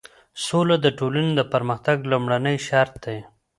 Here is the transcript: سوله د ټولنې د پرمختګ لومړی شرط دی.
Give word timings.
سوله 0.45 0.75
د 0.81 0.87
ټولنې 0.99 1.31
د 1.35 1.41
پرمختګ 1.53 1.97
لومړی 2.11 2.55
شرط 2.67 2.93
دی. 3.05 3.19